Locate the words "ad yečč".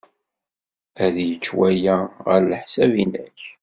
1.05-1.47